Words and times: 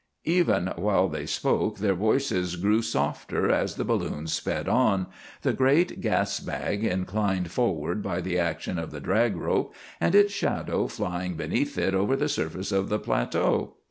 Even 0.25 0.65
while 0.77 1.07
they 1.07 1.27
spoke, 1.27 1.77
their 1.77 1.93
voices 1.93 2.55
grew 2.55 2.81
softer 2.81 3.51
as 3.51 3.75
the 3.75 3.85
balloon 3.85 4.25
sped 4.25 4.67
on, 4.67 5.05
the 5.43 5.53
great 5.53 6.01
gas 6.01 6.39
bag 6.39 6.83
inclined 6.83 7.51
forward 7.51 8.01
by 8.01 8.19
the 8.19 8.39
action 8.39 8.79
of 8.79 8.89
the 8.89 8.99
drag 8.99 9.37
rope, 9.37 9.75
and 9.99 10.15
its 10.15 10.33
shadow 10.33 10.87
flying 10.87 11.35
beneath 11.35 11.77
it 11.77 11.93
over 11.93 12.15
the 12.15 12.27
surface 12.29 12.71
of 12.71 12.89
the 12.89 12.97
plateau. 12.97 13.75